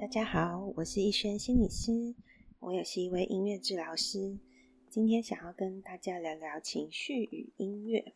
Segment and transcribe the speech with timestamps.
[0.00, 2.14] 大家好，我是逸轩心理师，
[2.58, 4.38] 我也是一位音乐治疗师。
[4.88, 8.14] 今天想要跟大家聊聊情绪与音乐。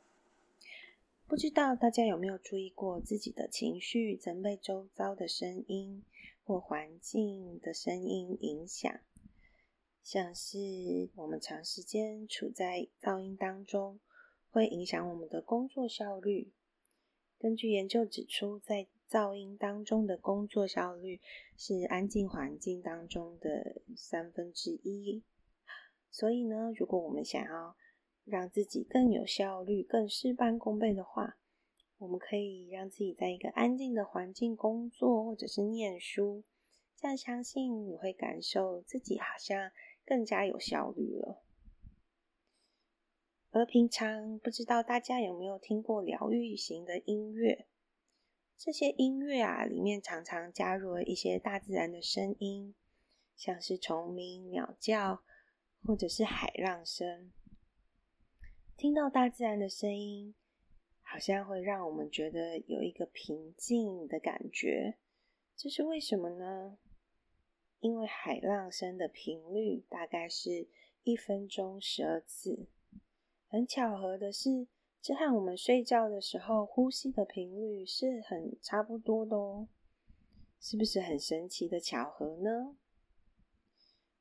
[1.26, 6.02] 不知道大家有没有注意过自己的情绪曾被周遭的声音
[6.42, 8.90] 或环境的声音影响？
[10.02, 14.00] 像是我们长时间处在噪音当中，
[14.50, 16.50] 会影响我们的工作效率。
[17.38, 21.20] 根据研究指出，在噪音当中的工作效率
[21.56, 25.22] 是安静环境当中的三分之一。
[26.10, 27.76] 所以呢，如果我们想要
[28.24, 31.36] 让自己更有效率、更事半功倍的话，
[31.98, 36.44] 我们可以让自己在一个安静的环境工作，或者是念书。
[36.96, 39.70] 这样相信你会感受自己好像
[40.06, 41.42] 更加有效率了。
[43.50, 47.66] 而平常不知道大家有没有听过疗愈型的音乐？
[48.64, 52.74] 这些音乐啊，里面常常加入了一些大自然的声音，
[53.36, 55.22] 像是虫鸣、鸟叫，
[55.82, 57.30] 或者是海浪声。
[58.74, 60.34] 听到大自然的声音，
[61.02, 64.96] 好像会让我们觉得有一个平静的感觉。
[65.54, 66.78] 这是为什么呢？
[67.80, 70.68] 因为海浪声的频率大概是
[71.02, 72.66] 一分钟十二次。
[73.46, 74.68] 很巧合的是。
[75.04, 79.68] 这和我们睡觉的时候呼吸的频率是很差不多的哦，
[80.58, 82.74] 是不是很神奇的巧合呢？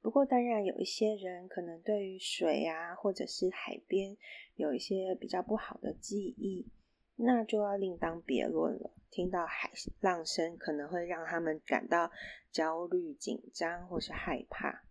[0.02, 4.18] 不过当然有一些人可能对于水啊或者是海边
[4.56, 6.68] 有一些比较不好的记忆，
[7.16, 8.92] 那就要另当别论了。
[9.10, 12.12] 听到海浪声可能会让他们感到
[12.52, 14.84] 焦虑、紧张或是害怕。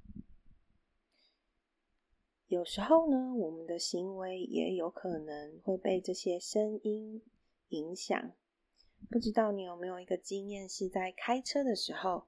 [2.53, 7.23] 有时候呢，我们的行为也有可能会被这些声音
[7.71, 8.31] 影响。
[9.11, 12.27] 不知道你有没有一个经验，是在开车的时候，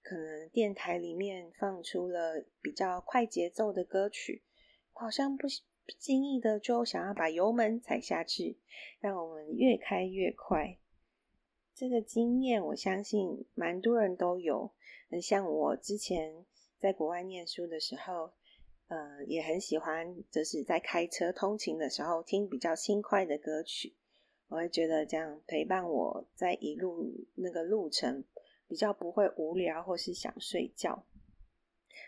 [0.00, 4.42] 可能电台里面放出了比较快节奏的歌曲，
[4.94, 8.56] 好像不不经意的就想要把油门踩下去，
[9.00, 10.78] 让我们越开越快。
[11.74, 14.72] 这个经验，我相信蛮多人都有。
[15.10, 16.46] 很像我之前
[16.78, 18.32] 在国外念书的时候。
[18.88, 23.94] 呃，也很喜欢，就是在开车通勤的时候听比较轻快的歌曲，
[24.48, 28.24] 我会觉得这样陪伴我在一路那个路程
[28.66, 31.04] 比较不会无聊或是想睡觉。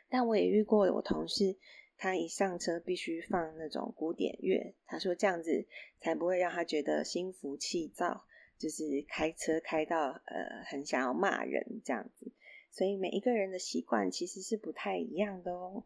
[0.08, 1.56] 但我也遇过我同事，
[1.98, 5.66] 他一上车必须放那种古典乐，他说这样子
[6.00, 8.24] 才不会让他觉得心浮气躁，
[8.58, 12.32] 就是开车开到呃很想要骂人这样子。
[12.70, 15.84] 所以每一个人的习惯其实是不太一样的哦。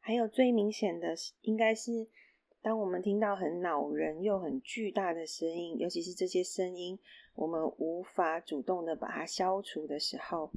[0.00, 2.08] 还有最明显的，应该是
[2.62, 6.98] 当我们听到很恼人又很巨大的声音，尤其是这些声音
[7.34, 10.50] 我们无法主动的把它消除的时候，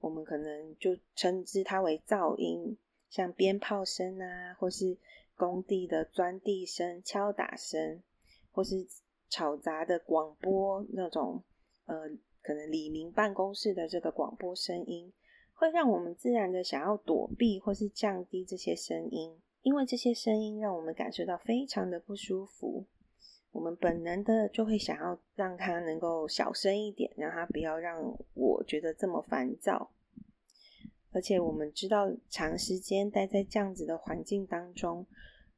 [0.00, 2.76] 我们可能就称之它为噪音，
[3.08, 4.96] 像鞭炮声啊，或是
[5.34, 8.02] 工地的钻地声、敲打声，
[8.52, 8.86] 或是
[9.28, 11.42] 吵杂的广播那种，
[11.86, 12.08] 呃，
[12.42, 15.12] 可能李明办公室的这个广播声音。
[15.62, 22.84] 会让我们自然的想要躲避或是降低这些声音，因为这些声音让我们感受到非常的不舒服。
[23.52, 28.02] 我们本能的就会想要让它能够小声一点，让它不要让
[28.34, 29.92] 我觉得这么烦躁。
[31.12, 35.06] 而且我们知道，长时间待在这样子的环境当中，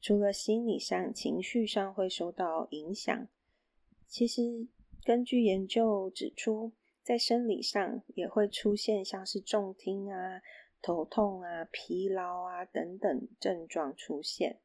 [0.02, 3.26] 除了心理上、情绪上会受到影响，
[4.06, 4.68] 其实
[5.02, 6.72] 根据研究指出。
[7.04, 10.40] 在生理上也会出现像是重听啊、
[10.80, 14.60] 头痛啊、疲劳啊等等症状出现，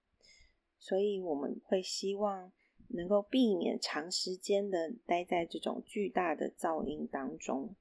[0.79, 2.53] 所以我们会希望
[2.87, 7.75] 能够避免长时间的待在这种巨大的噪音当中。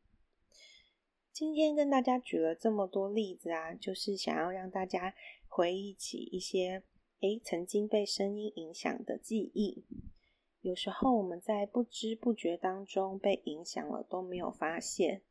[1.32, 5.15] 今天跟大家举了这么多例子啊，就是想要让大家
[5.47, 6.82] 回忆起一些
[7.21, 9.85] 诶曾经被声音影响的记忆。
[10.60, 15.22] 有时候我们在不知不觉当中被影响了，都没有发现，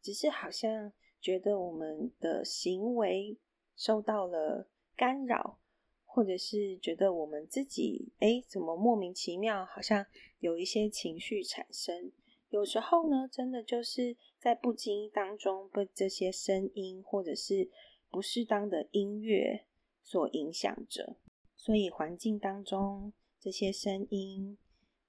[0.00, 3.36] 只是好像觉得我们的行为
[3.74, 5.58] 受到了干扰，
[6.04, 10.06] 或者是觉得我们自己哎怎么莫名其妙，好像
[10.38, 12.12] 有一些情绪产生。
[12.50, 17.68] 有时候呢，真的就是在不经意当中被这些声音或者是
[18.08, 19.66] 不适当的音乐
[20.00, 21.16] 所影响着，
[21.56, 24.56] 所以环境当中这些声音。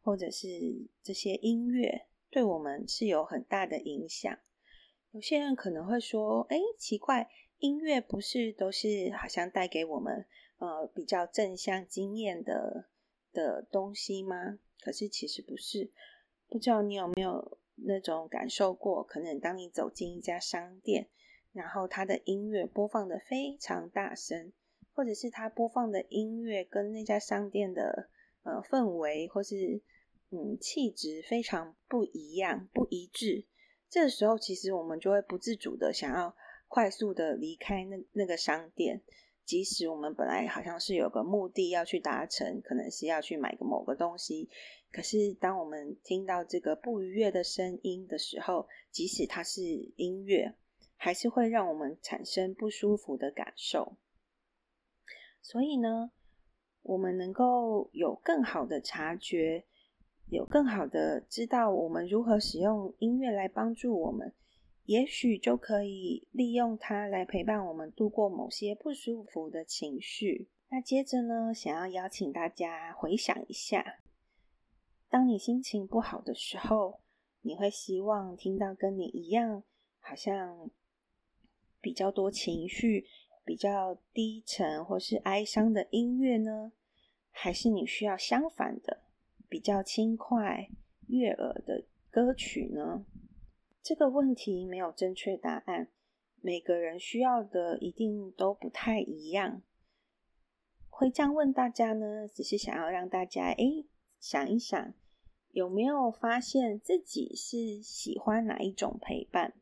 [0.08, 0.48] 或者是
[1.04, 4.40] 这些音乐对我们是有很大的影响。
[5.12, 10.26] 有些人可能会说：“哎，奇怪，音乐不是都是好像带给我们
[10.60, 12.88] 呃比较正向经验的
[13.34, 15.92] 的东西吗？”可是其实不是。
[16.48, 19.04] 不知道你有没有那种感受过？
[19.04, 21.10] 可能当你走进一家商店，
[21.52, 24.54] 然后它的音乐播放的非常大声，
[24.94, 28.10] 或者是它播放的音乐跟那家商店的
[28.44, 29.82] 呃氛围或是
[30.30, 33.46] 嗯气质非常不一样、不一致，
[33.90, 36.36] 这时候其实我们就会不自主的想要
[36.68, 39.04] 快速的离开那那个商店。
[39.46, 44.50] 即使我们本来好像是有个目的要去达成，可能是要去买个某个东西，
[44.92, 49.62] 可是当我们听到这个不愉悦的声音的时候，即使它是
[49.96, 50.54] 音乐，
[50.98, 53.96] 还是会让我们产生不舒服的感受。
[55.42, 56.12] 所以呢，
[56.82, 59.64] 我们能够有更好的察觉，
[60.30, 64.34] 有更好的知道我们如何使用音乐来帮助我们。
[64.86, 70.48] 也许就可以利用它来陪伴我们度过某些不舒服的情绪。
[70.70, 74.00] 那接着呢，想要邀请大家回想一下，
[75.10, 77.02] 当你心情不好的时候，
[77.42, 79.64] 你会希望听到跟你一样，
[80.00, 80.70] 好像
[81.82, 83.06] 比较多情绪、
[83.44, 86.72] 比较低沉或是哀伤的音乐呢？
[87.30, 89.04] 还是你需要相反的、
[89.50, 90.70] 比较轻快、
[91.08, 93.06] 悦耳的歌曲呢？
[93.82, 95.90] 这个问题没有正确答案，
[96.42, 99.62] 每个人需要的一定都不太一样。
[100.90, 103.86] 会这样问大家呢，只是想要让大家哎
[104.20, 104.94] 想一想，
[105.52, 109.54] 有没有发现自己是喜欢哪一种陪伴？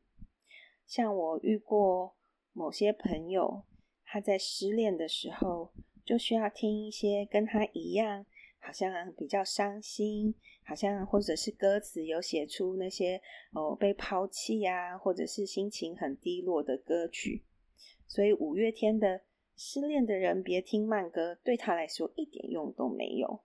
[0.88, 2.16] 像我遇过
[2.54, 3.66] 某些朋友，
[4.04, 5.74] 他在失恋的时候
[6.06, 8.26] 就需要听一些跟他一样。
[8.66, 10.34] 好像比较伤心，
[10.64, 13.22] 好像或者是歌词有写出那些
[13.54, 17.44] 哦被抛弃呀，或者是心情很低落的歌曲。
[18.08, 19.20] 所以五月天的
[19.56, 23.42] 《失恋的人别听慢歌》对他来说一点用都没有。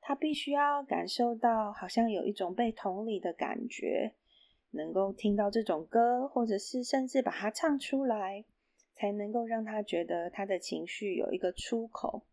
[0.00, 4.14] 他必须要感受到好像有一种被同理的感觉，
[4.72, 8.44] 能够听到这种歌，或者是甚至把它唱出来，
[8.92, 12.24] 才能够让他觉得他的情绪有一个出口。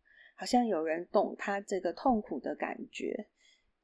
[0.42, 3.28] 好像有人懂他这个痛苦的感觉，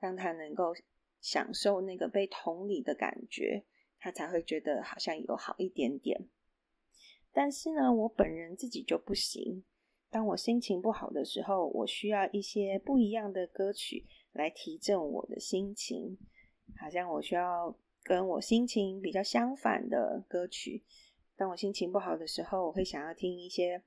[0.01, 0.75] 让他能够
[1.21, 3.65] 享受那个被同理的感觉，
[4.01, 6.29] 他才会觉得好像有好一点点。
[7.33, 9.63] 但是呢，我本人自己就不行。
[10.11, 16.19] 当我心情不好的时候，我需要一些不一样的歌曲来提振我的心情。
[16.77, 17.73] 好像我需要
[18.03, 20.83] 跟我心情比较相反的歌曲。
[21.37, 23.85] 当我心情不好的时候，我会想要听一些。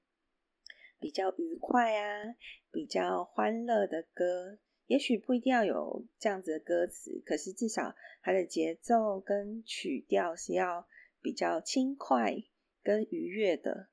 [1.01, 2.36] 比较愉快啊，
[2.71, 10.88] 比较欢乐的歌，也许不一定要有这样子的歌词，可是至少它的节奏跟曲调是要
[11.19, 12.36] 比较轻快
[12.83, 13.89] 跟愉悦的，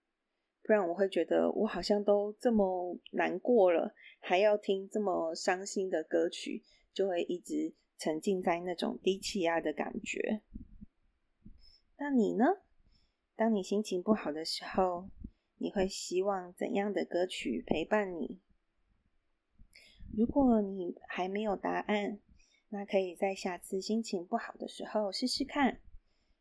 [0.63, 6.63] 不然我会觉得我好像都这么难过了，还要听这么伤心的歌曲，
[6.93, 10.43] 就会一直沉浸在那种低气压的感觉。
[11.97, 12.45] 那你呢？
[13.35, 15.09] 当你心情不好的时候？
[15.59, 18.41] 你会希望怎样的歌曲陪伴你？
[20.17, 22.21] 如果你还没有答案，
[22.71, 25.81] 那可以在下次心情不好的时候试试看，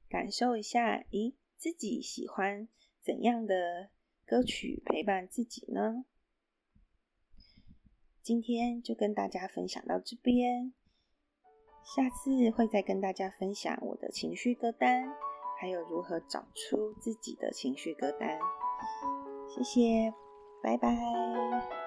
[0.07, 2.67] 感受一下，咦，自己喜欢
[3.01, 3.89] 怎样的
[4.25, 6.05] 歌曲陪伴自己呢？
[8.21, 10.73] 今天就跟大家分享到这边，
[11.83, 15.09] 下次会再跟大家分享我的情绪歌单，
[15.59, 18.37] 还有如何找出自己的情绪歌单。
[19.47, 20.13] 谢谢，
[20.61, 21.86] 拜拜。